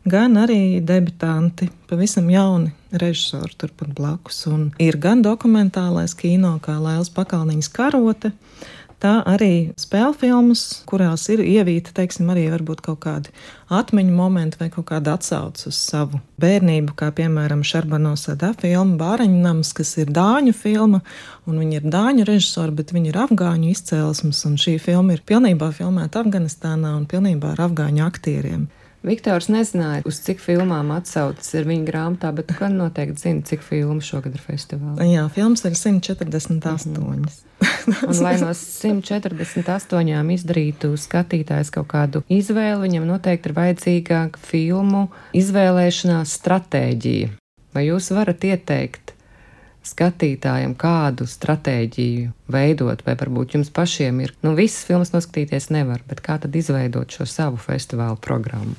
gan 0.10 0.38
arī 0.40 0.82
debitanti, 0.84 1.70
pavisam 1.90 2.30
jauni 2.32 2.74
režisori 2.92 3.56
turpat 3.58 3.94
blakus. 3.96 4.44
Un 4.52 4.70
ir 4.82 5.00
gan 5.02 5.24
dokumentālais 5.26 6.16
kino, 6.18 6.56
kā 6.64 6.78
Lēlas 6.78 7.12
pakalniņas 7.14 7.72
karote, 7.74 8.34
tā 9.04 9.14
arī 9.28 9.74
spēļu 9.80 10.14
filmas, 10.22 10.64
kurās 10.90 11.26
ir 11.34 11.44
ievīta, 11.44 11.94
teiksim, 11.96 12.30
arī 12.32 12.48
kaut 12.84 13.02
kādi 13.04 13.34
atmiņu 13.74 14.14
momenti 14.16 14.60
vai 14.60 14.70
kaut 14.74 14.88
kāda 14.92 15.18
atsauce 15.18 15.68
uz 15.70 15.80
savu 15.80 16.22
bērnību, 16.42 16.96
kā 16.98 17.12
piemēram 17.16 17.64
Šarbano 17.68 18.16
Sadā 18.20 18.54
filma 18.60 18.98
Bāreņnams, 19.02 19.74
kas 19.76 19.96
ir 20.02 20.14
dāņu 20.14 20.54
filma, 20.54 21.02
un 21.48 21.60
viņi 21.60 21.82
ir 21.82 21.90
dāņu 21.96 22.28
režisori, 22.30 22.76
bet 22.80 22.94
viņi 22.96 23.12
ir 23.12 23.20
afgāņu 23.26 23.74
izcēlesmes, 23.74 24.46
un 24.48 24.56
šī 24.62 24.78
filma 24.82 25.18
ir 25.18 25.26
pilnībā 25.28 25.74
filmēta 25.76 26.24
Afganistānā 26.24 26.96
un 26.98 27.06
pilnībā 27.10 27.54
ar 27.56 27.68
afgāņu 27.68 28.08
aktieriem. 28.08 28.68
Viktors 29.04 29.50
nezināja, 29.52 30.00
uz 30.08 30.22
cik 30.24 30.40
filmām 30.40 30.94
atsaucas 30.96 31.50
ir 31.58 31.66
viņa 31.68 31.84
grāmatā, 31.90 32.30
bet 32.36 32.54
gan 32.56 32.78
noteikti 32.80 33.20
zina, 33.20 33.44
cik 33.44 33.66
filmu 33.66 34.00
šogad 34.00 34.38
ir 34.38 34.44
festivālā. 34.44 35.04
Jā, 35.04 35.26
filmas 35.36 35.66
ir 35.68 35.76
148. 35.76 36.88
Mm 36.88 37.04
-hmm. 37.04 38.08
Un, 38.08 38.24
lai 38.24 38.38
no 38.40 38.54
148 38.54 40.32
izdarītu 40.38 40.94
skatītājs 40.96 41.72
kaut 41.72 41.88
kādu 41.92 42.24
izvēli, 42.30 42.88
viņam 42.88 43.06
noteikti 43.08 43.50
ir 43.50 43.56
vajadzīga 43.56 44.30
filmu 44.40 45.10
izvēlēšanās 45.34 46.40
stratēģija. 46.40 47.30
Vai 47.74 47.88
jūs 47.88 48.12
varat 48.16 48.44
ieteikt 48.44 49.03
skatītājam, 49.88 50.76
kādu 50.80 51.28
stratēģiju 51.30 52.32
veidot, 52.54 53.04
vai 53.06 53.18
varbūt 53.20 53.58
jums 53.58 53.72
pašiem 53.74 54.22
ir, 54.24 54.36
nu, 54.46 54.56
visas 54.58 54.86
filmas 54.88 55.14
noskatīties 55.16 55.70
nevar, 55.76 56.04
bet 56.08 56.24
kā 56.24 56.40
tad 56.42 56.56
izveidot 56.56 57.12
šo 57.12 57.28
savu 57.30 57.60
festivālu 57.62 58.20
programmu? 58.24 58.78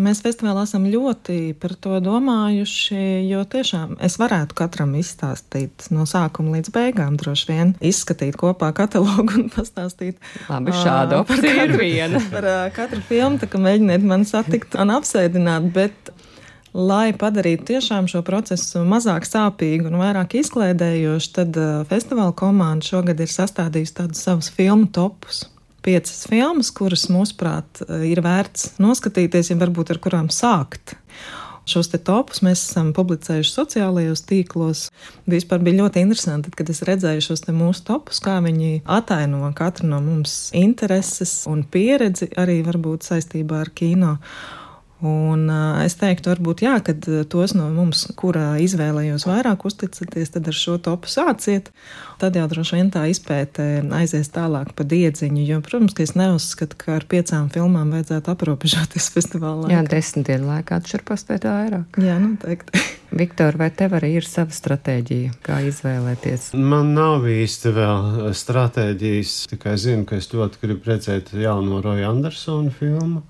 Mēs 0.00 0.22
festivālā 0.24 0.62
esam 0.64 0.86
ļoti 0.88 1.52
par 1.60 1.74
to 1.84 1.98
domājuši, 2.00 2.96
jo 3.28 3.42
tiešām 3.52 3.98
es 4.00 4.14
varētu 4.16 4.56
katram 4.56 4.94
izstāstīt 4.96 5.90
no 5.92 6.06
sākuma 6.08 6.54
līdz 6.56 6.72
beigām, 6.72 7.18
droši 7.20 7.48
vien 7.50 7.74
izskatīt 7.84 8.38
kopā 8.40 8.70
katalogu 8.72 9.36
un 9.36 9.50
pastāstīt. 9.56 10.16
Labi, 10.48 10.72
šāda 10.80 11.20
opcija 11.20 11.66
ir 11.66 11.76
viena. 11.76 12.22
Par 12.32 12.48
katru 12.72 13.02
filmu, 13.04 13.36
tā 13.42 13.50
kā 13.52 13.60
mēģiniet 13.60 14.08
mani 14.08 14.24
satikt 14.32 14.78
un 14.80 14.94
apsēdināt, 14.96 15.68
bet 15.76 16.14
Lai 16.72 17.12
padarītu 17.12 17.66
tiešām 17.68 18.06
šo 18.08 18.22
procesu 18.24 18.80
mazāk 18.88 19.26
sāpīgu 19.28 19.90
un 19.90 19.98
vairāk 20.00 20.38
izklaidējošu, 20.40 21.32
tad 21.36 21.56
uh, 21.60 21.82
festivāla 21.90 22.32
komanda 22.32 22.86
šogad 22.86 23.20
ir 23.20 23.28
sastādījusi 23.28 23.98
tādus 23.98 24.22
savus 24.24 24.48
filmu 24.56 24.88
topus. 24.88 25.44
Piecas 25.84 26.24
filmas, 26.30 26.70
kuras, 26.72 27.10
mūsuprāt, 27.12 27.82
uh, 27.84 28.00
ir 28.08 28.22
vērts 28.24 28.78
noskatīties, 28.80 29.50
ja 29.52 29.58
varbūt 29.60 29.92
ar 29.92 30.00
kurām 30.00 30.30
sākt. 30.32 30.94
Šos 31.68 31.92
te 31.92 32.00
topus 32.00 32.40
mēs 32.42 32.64
esam 32.64 32.88
publicējuši 32.96 33.52
sociālajos 33.52 34.24
tīklos. 34.26 34.86
Vispār 35.30 35.60
bija 35.62 35.82
ļoti 35.84 36.06
interesanti, 36.06 36.54
kad 36.56 36.72
es 36.72 36.80
redzēju 36.88 37.26
šos 37.28 37.44
mūsu 37.52 37.84
topus, 37.86 38.18
kā 38.24 38.40
viņi 38.42 38.80
ataino 38.88 39.52
katru 39.54 39.92
no 39.92 40.00
mums 40.00 40.48
intereses 40.56 41.42
un 41.52 41.62
pieredzi 41.68 42.32
arī 42.40 42.62
varbūt 42.64 43.12
saistībā 43.12 43.60
ar 43.66 43.74
kino. 43.76 44.16
Un 45.02 45.48
es 45.82 45.96
teiktu, 45.98 46.30
varbūt 46.30 46.62
jā, 46.62 46.76
kad 46.86 47.02
tos 47.32 47.56
no 47.58 47.66
mums, 47.74 48.04
kurā 48.18 48.54
izvēlējos 48.62 49.26
vairāk 49.26 49.64
uzticaties, 49.66 50.30
tad 50.36 50.46
ar 50.46 50.54
šo 50.54 50.76
topu 50.78 51.10
sāciet. 51.10 51.72
Tad 52.22 52.36
jau 52.38 52.44
droši 52.46 52.76
vien 52.78 52.90
tā 52.94 53.08
izpēte 53.10 53.64
aizies 53.98 54.30
tālāk 54.30 54.70
pa 54.78 54.86
diedziņu, 54.86 55.42
jo, 55.42 55.56
protams, 55.66 55.96
ka 55.98 56.04
es 56.06 56.14
neuzskatu, 56.14 56.78
ka 56.78 57.00
ar 57.00 57.06
piecām 57.10 57.48
filmām 57.50 57.90
vajadzētu 57.96 58.30
aprobežoties 58.30 59.08
festivālā. 59.16 59.72
Jā, 59.74 59.80
desmit 59.90 60.28
dienu 60.30 60.52
laikā 60.52 60.78
tur 60.86 61.02
paspēt 61.08 61.48
vairāk. 61.50 61.98
Jā, 61.98 62.20
noteikti. 62.22 62.84
Viktor, 63.22 63.58
vai 63.58 63.68
tev 63.74 63.96
arī 63.98 64.12
ir 64.20 64.28
sava 64.28 64.54
stratēģija, 64.54 65.34
kā 65.44 65.58
izvēlēties? 65.66 66.52
Man 66.54 66.94
nav 66.94 67.26
īsti 67.28 67.74
vēl 67.74 68.30
stratēģijas, 68.38 69.34
tikai 69.50 69.74
zinu, 69.82 70.06
ka 70.06 70.16
es 70.22 70.30
ļoti 70.32 70.62
gribu 70.62 70.92
redzēt 70.92 71.34
jauno 71.42 71.82
Roja 71.84 72.08
Andersona 72.14 72.70
filmu. 72.78 73.24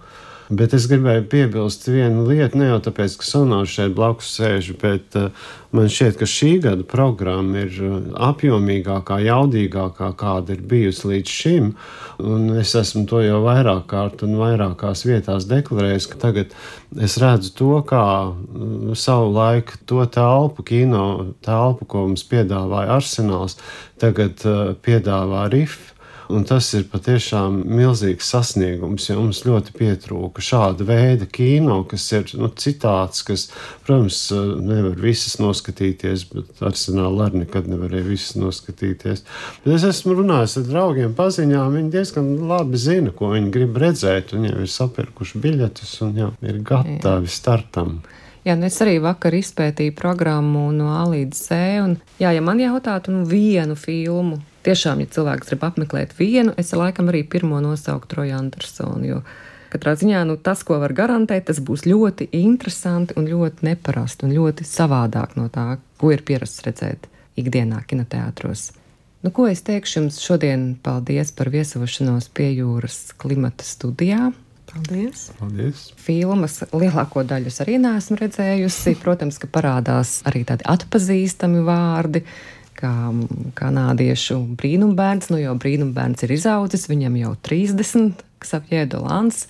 Bet 0.52 0.74
es 0.76 0.84
gribēju 0.90 1.22
piebilst 1.32 1.86
vienu 1.88 2.26
lietu, 2.28 2.58
ne 2.60 2.66
jau 2.66 2.80
tāpēc, 2.84 3.14
ka 3.16 3.24
sonārs 3.24 3.72
šeit 3.72 3.94
blakus 3.96 4.34
sēž, 4.36 4.66
bet 4.82 5.14
uh, 5.16 5.30
man 5.72 5.88
šķiet, 5.88 6.18
ka 6.20 6.26
šī 6.28 6.50
gada 6.66 6.84
programma 6.88 7.62
ir 7.62 7.78
uh, 7.80 7.94
apjomīgākā, 8.28 9.16
jaudīgākā, 9.24 10.10
kāda 10.20 10.52
ir 10.52 10.66
bijusi 10.68 11.08
līdz 11.08 11.36
šim. 11.38 11.70
Un 12.20 12.50
es 12.60 12.74
esmu 12.76 13.06
to 13.08 13.22
jau 13.24 13.38
vairāk 13.46 13.86
kārt 13.94 14.26
un 14.26 14.36
vairākās 14.42 15.06
vietās 15.08 15.48
deklarējis, 15.48 16.10
ka 16.12 16.20
tagad 16.26 16.52
es 17.00 17.16
redzu 17.22 17.54
to, 17.56 17.72
kā 17.88 18.04
uh, 18.28 18.92
savu 18.98 19.32
laiku 19.32 19.80
to 19.88 20.04
telpu, 20.12 20.66
kino 20.68 21.06
telpu, 21.46 21.88
ko 21.88 22.04
mums 22.10 22.28
piedāvāja 22.28 22.98
arsenāls, 22.98 23.56
tagad 24.02 24.44
uh, 24.44 24.76
piedāvā 24.84 25.48
RIF. 25.54 25.94
Un 26.32 26.46
tas 26.48 26.66
ir 26.76 26.86
patiešām 26.88 27.58
milzīgs 27.68 28.30
sasniegums, 28.32 29.08
jo 29.10 29.18
mums 29.18 29.42
ļoti 29.44 29.74
pietrūka 29.76 30.44
šāda 30.44 30.86
veida 30.88 31.26
kino, 31.28 31.82
kas 31.88 32.06
ir 32.14 32.30
nu, 32.40 32.48
citāts, 32.48 33.20
kas, 33.26 33.48
protams, 33.84 34.20
nevar 34.64 34.96
visas 35.02 35.36
noskatīties, 35.42 36.24
bet 36.32 36.62
arsenāli 36.64 37.26
arī 37.26 37.42
nekad 37.42 37.68
nevarēja 37.68 38.06
visas 38.06 38.38
noskatīties. 38.40 39.24
Bet 39.64 39.74
es 39.76 39.86
esmu 39.90 40.16
runājis 40.22 40.56
ar 40.62 40.66
draugiem 40.70 41.12
paziņām, 41.18 41.76
viņi 41.76 41.92
diezgan 41.92 42.32
labi 42.48 42.80
zina, 42.80 43.12
ko 43.16 43.34
viņi 43.34 43.52
grib 43.52 43.76
redzēt, 43.82 44.32
un 44.38 44.48
jau 44.48 44.56
ir 44.64 44.72
sapirkuši 44.72 45.42
biļetes 45.44 45.94
un 46.06 46.18
jau 46.22 46.32
ir 46.40 46.62
gatavi 46.66 47.30
startam. 47.32 47.98
Jā, 48.42 48.56
nu 48.58 48.66
es 48.66 48.80
arī 48.82 48.96
vakar 48.98 49.36
izpētīju 49.38 49.94
programmu 49.94 50.64
no 50.74 50.88
A 50.96 51.04
līdz 51.06 51.42
Z. 51.44 51.58
Un, 51.84 51.92
jā, 52.18 52.32
ja 52.34 52.42
man 52.42 52.58
jautātu 52.58 53.12
nu, 53.14 53.22
vienu 53.28 53.76
filmu, 53.78 54.40
tiešām, 54.66 55.02
ja 55.02 55.10
cilvēks 55.16 55.52
grib 55.52 55.64
apmeklēt 55.68 56.14
vienu, 56.18 56.54
es 56.60 56.72
laikam 56.76 57.10
arī 57.12 57.22
pirmo 57.28 57.60
nosauktu 57.64 58.14
Troju 58.14 58.36
Andersonu. 58.38 59.06
Jo 59.06 59.22
katrā 59.72 59.94
ziņā 59.96 60.26
nu, 60.28 60.36
tas, 60.36 60.62
ko 60.68 60.76
var 60.82 60.92
garantēt, 60.96 61.46
tas 61.48 61.62
būs 61.64 61.86
ļoti 61.88 62.28
interesanti 62.36 63.16
un 63.16 63.30
ļoti 63.30 63.70
neparasti 63.70 64.28
un 64.28 64.36
ļoti 64.36 64.68
savādāk 64.68 65.38
no 65.40 65.48
tā, 65.52 65.76
ko 66.00 66.12
ir 66.12 66.24
pierasts 66.28 66.64
redzēt 66.66 67.08
ikdienā 67.40 67.80
kinoteātros. 67.88 68.70
Nu, 69.22 69.30
ko 69.30 69.46
es 69.46 69.62
teikšu 69.62 70.00
jums 70.00 70.18
šodien? 70.18 70.72
Paldies 70.82 71.30
par 71.36 71.52
viesošanos 71.54 72.26
pie 72.34 72.48
jūras 72.56 73.12
klimata 73.22 73.64
studijā. 73.64 74.32
Paldies! 74.72 75.28
Paldies! 75.38 75.84
Filmas 76.00 76.58
lielāko 76.72 77.22
daļu 77.28 77.52
es 77.52 77.60
arī 77.62 77.76
neesmu 77.82 78.16
redzējusi. 78.18 78.96
Protams, 79.02 79.38
ka 79.38 79.50
parādās 79.52 80.20
arī 80.28 80.42
tādi 80.48 80.66
atpazīstami 80.74 81.62
vārdi 81.66 82.24
kā 82.82 82.92
kanādiešu 83.58 84.38
brīnumbērns. 84.60 85.30
Nu, 85.32 85.40
jau 85.40 85.54
brīnumbērns 85.58 86.26
ir 86.26 86.34
izaudzis, 86.36 86.88
viņam 86.90 87.20
jau 87.20 87.36
30, 87.48 88.24
kas 88.42 88.58
apjēdo 88.58 89.04
Lans. 89.06 89.46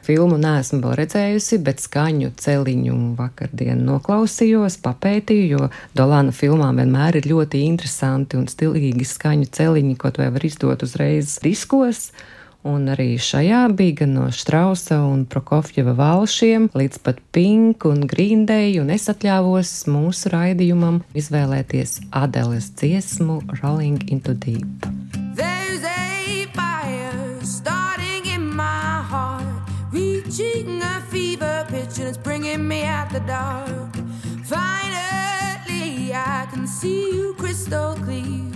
Filmu 0.00 0.38
neesmu 0.40 0.80
vēl 0.80 0.94
redzējusi, 1.02 1.58
bet 1.62 1.82
skaņu 1.84 2.32
celiņu 2.40 2.94
vakardien 3.18 3.82
noklausījos, 3.84 4.78
papētīju, 4.80 5.48
jo 5.52 5.68
Dolāna 5.96 6.32
filmām 6.34 6.80
vienmēr 6.80 7.20
ir 7.20 7.28
ļoti 7.30 7.60
interesanti 7.68 8.38
un 8.40 8.48
stilīgi 8.48 9.06
skaņu 9.06 9.50
celiņi, 9.52 9.98
ko 10.00 10.10
to 10.16 10.24
var 10.24 10.46
izdot 10.48 10.86
uzreiz 10.86 11.36
diskos. 11.44 12.08
Un 12.60 12.90
arī 12.92 13.14
šajā 13.16 13.62
bija 13.72 14.02
gan 14.02 14.10
no 14.18 14.26
Strausa 14.36 14.98
un 15.08 15.22
Prokofjeva 15.24 15.94
valšiem 15.96 16.66
līdz 16.76 16.98
pat 17.06 17.22
Pink 17.32 17.86
un 17.88 18.02
Grīndei, 18.04 18.74
un 18.82 18.92
es 18.92 19.08
atļāvos 19.08 19.70
mūsu 19.88 20.28
raidījumam 20.34 20.98
izvēlēties 21.16 22.02
Adeles 22.12 22.68
dziesmu 22.76 23.38
Rolling 23.62 24.04
into 24.12 24.34
Deep. 24.34 24.84
There's 25.40 25.80
a 25.88 26.44
fire 26.52 27.40
starting 27.40 28.28
in 28.28 28.44
my 28.52 29.08
heart, 29.08 29.48
reaching 29.90 30.82
a 30.82 31.00
fever 31.08 31.64
pitch, 31.70 31.96
and 31.98 32.08
it's 32.08 32.18
bringing 32.18 32.68
me 32.68 32.84
out 32.84 33.08
the 33.08 33.20
dark. 33.20 33.96
Finally, 34.44 36.12
I 36.12 36.46
can 36.52 36.66
see 36.66 37.16
you 37.16 37.34
crystal 37.38 37.96
clear. 38.04 38.49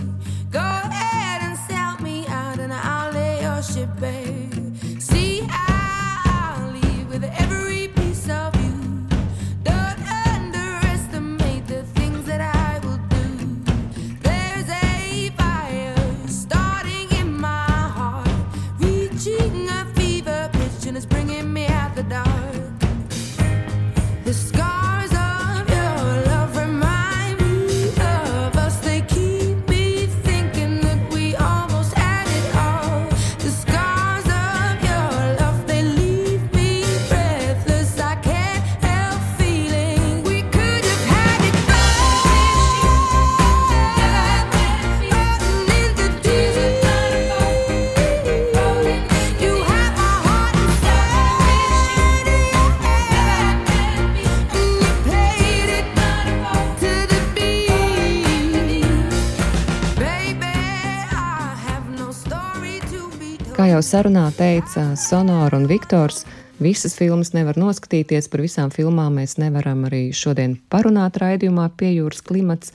Jau 63.74 63.82
sarunā 63.82 64.28
teica 64.36 64.92
Sonora 64.94 65.56
un 65.58 65.64
Viktors, 65.66 66.20
visas 66.62 66.92
filmas 66.94 67.32
nevar 67.34 67.56
noskatīties, 67.58 68.28
par 68.30 68.44
visām 68.44 68.70
filmām 68.70 69.16
mēs 69.18 69.34
nevaram 69.42 69.80
arī 69.88 70.12
šodien 70.14 70.54
parunāt 70.70 71.18
raidījumā 71.18 71.64
pie 71.74 71.90
jūras 71.96 72.22
klimats. 72.22 72.70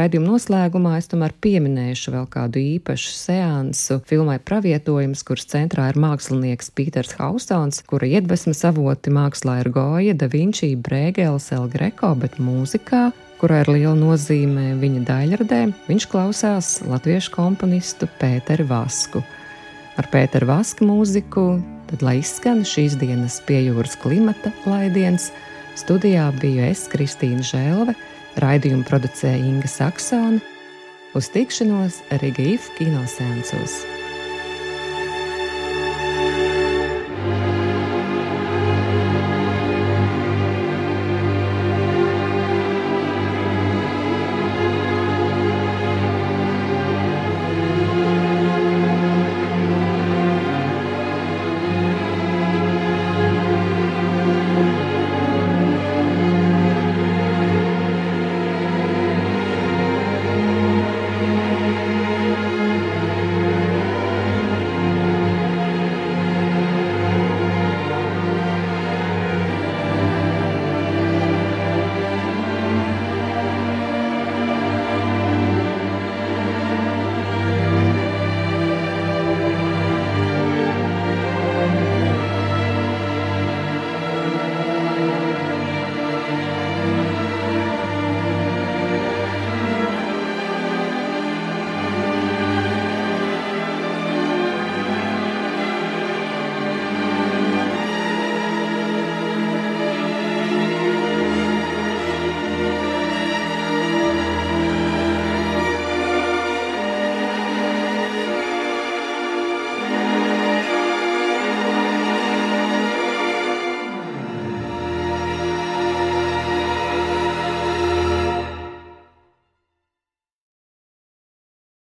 Raidījuma 0.00 0.32
noslēgumā 0.32 0.96
es 0.98 1.06
tomēr 1.12 1.36
pieminēšu 1.44 2.16
vēl 2.16 2.26
kādu 2.32 2.58
īpašu 2.62 3.14
seansu 3.14 4.00
filmai 4.10 4.40
Pravietojums, 4.42 5.22
kuras 5.28 5.46
centrā 5.52 5.86
ir 5.92 6.00
mākslinieks 6.02 6.72
Pīters 6.74 7.14
Hausons, 7.20 7.84
kura 7.86 8.08
iedvesmas 8.10 8.64
avoti 8.66 9.12
mākslā 9.14 9.60
ir 9.62 9.70
Goja, 9.76 10.16
Da 10.18 10.26
Vinci, 10.32 10.72
Brēgels, 10.74 11.50
El 11.54 11.68
Greco, 11.70 12.16
bet 12.18 12.40
mūzikā 12.42 13.10
kurā 13.38 13.62
ir 13.62 13.70
liela 13.76 13.94
nozīme 13.96 14.72
viņa 14.82 15.04
daļradē, 15.12 15.60
viņš 15.86 16.08
klausās 16.10 16.80
latviešu 16.90 17.36
komponistu 17.38 18.10
Pēteru 18.18 18.66
Vasku. 18.72 19.22
Ar 20.00 20.06
Pēteru 20.08 20.46
Vasku 20.48 20.86
mūziku 20.88 21.42
tad 21.90 22.00
lai 22.06 22.20
izskan 22.22 22.62
šīs 22.64 22.94
dienas 22.96 23.36
pie 23.44 23.58
jūras 23.66 23.98
klimata 24.00 24.48
laidiens. 24.64 25.28
Studijā 25.76 26.30
biju 26.40 26.64
es, 26.70 26.86
Kristīna 26.88 27.44
Žēlve, 27.44 27.98
raidījumu 28.40 28.88
producēja 28.88 29.44
Inga 29.44 29.68
Saksona. 29.68 30.40
Uz 31.12 31.28
tikšanos 31.34 32.00
Riga 32.22 32.48
If 32.54 32.72
kinoseansos! 32.78 33.82